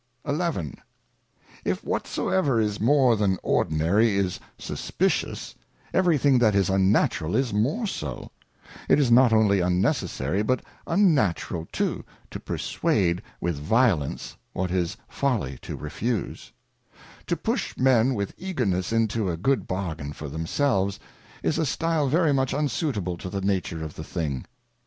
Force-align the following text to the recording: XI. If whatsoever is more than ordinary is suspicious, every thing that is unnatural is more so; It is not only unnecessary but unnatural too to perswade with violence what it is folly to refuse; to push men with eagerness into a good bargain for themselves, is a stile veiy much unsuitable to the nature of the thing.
XI. 0.27 0.73
If 1.63 1.83
whatsoever 1.83 2.59
is 2.59 2.79
more 2.79 3.15
than 3.15 3.37
ordinary 3.43 4.17
is 4.17 4.39
suspicious, 4.57 5.53
every 5.93 6.17
thing 6.17 6.39
that 6.39 6.55
is 6.55 6.71
unnatural 6.71 7.35
is 7.35 7.53
more 7.53 7.85
so; 7.85 8.31
It 8.89 8.99
is 8.99 9.11
not 9.11 9.31
only 9.31 9.59
unnecessary 9.59 10.41
but 10.41 10.63
unnatural 10.87 11.67
too 11.71 12.03
to 12.31 12.39
perswade 12.39 13.21
with 13.39 13.59
violence 13.59 14.35
what 14.53 14.71
it 14.71 14.77
is 14.77 14.97
folly 15.07 15.59
to 15.61 15.75
refuse; 15.75 16.51
to 17.27 17.37
push 17.37 17.77
men 17.77 18.15
with 18.15 18.33
eagerness 18.39 18.91
into 18.91 19.29
a 19.29 19.37
good 19.37 19.67
bargain 19.67 20.13
for 20.13 20.27
themselves, 20.29 20.99
is 21.43 21.59
a 21.59 21.63
stile 21.67 22.09
veiy 22.09 22.33
much 22.33 22.53
unsuitable 22.55 23.17
to 23.17 23.29
the 23.29 23.41
nature 23.41 23.83
of 23.83 23.93
the 23.93 24.03
thing. 24.03 24.45